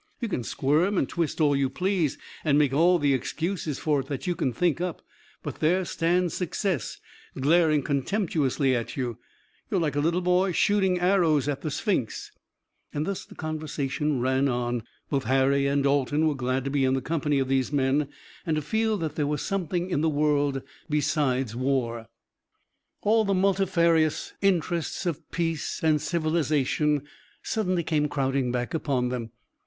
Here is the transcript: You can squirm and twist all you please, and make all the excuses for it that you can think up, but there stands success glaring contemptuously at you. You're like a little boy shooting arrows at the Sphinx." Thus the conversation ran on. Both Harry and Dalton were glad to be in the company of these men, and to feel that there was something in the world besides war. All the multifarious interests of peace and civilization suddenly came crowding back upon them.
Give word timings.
You 0.19 0.27
can 0.27 0.43
squirm 0.43 0.97
and 0.97 1.07
twist 1.07 1.39
all 1.39 1.55
you 1.55 1.69
please, 1.69 2.17
and 2.43 2.57
make 2.57 2.73
all 2.73 2.97
the 2.97 3.13
excuses 3.13 3.77
for 3.77 3.99
it 3.99 4.07
that 4.07 4.25
you 4.25 4.33
can 4.33 4.51
think 4.51 4.81
up, 4.81 5.03
but 5.43 5.59
there 5.59 5.85
stands 5.85 6.33
success 6.33 6.97
glaring 7.39 7.83
contemptuously 7.83 8.75
at 8.75 8.97
you. 8.97 9.19
You're 9.69 9.79
like 9.79 9.95
a 9.95 9.99
little 9.99 10.21
boy 10.21 10.53
shooting 10.53 10.97
arrows 10.99 11.47
at 11.47 11.61
the 11.61 11.69
Sphinx." 11.69 12.31
Thus 12.91 13.25
the 13.25 13.35
conversation 13.35 14.19
ran 14.19 14.47
on. 14.47 14.81
Both 15.11 15.25
Harry 15.25 15.67
and 15.67 15.83
Dalton 15.83 16.27
were 16.27 16.33
glad 16.33 16.63
to 16.63 16.71
be 16.71 16.83
in 16.83 16.95
the 16.95 17.01
company 17.01 17.37
of 17.37 17.47
these 17.47 17.71
men, 17.71 18.07
and 18.43 18.55
to 18.55 18.63
feel 18.63 18.97
that 18.97 19.13
there 19.13 19.27
was 19.27 19.43
something 19.43 19.91
in 19.91 20.01
the 20.01 20.09
world 20.09 20.63
besides 20.89 21.55
war. 21.55 22.07
All 23.01 23.23
the 23.23 23.35
multifarious 23.35 24.33
interests 24.41 25.05
of 25.05 25.29
peace 25.29 25.79
and 25.83 26.01
civilization 26.01 27.03
suddenly 27.43 27.83
came 27.83 28.07
crowding 28.09 28.51
back 28.51 28.73
upon 28.73 29.09
them. 29.09 29.29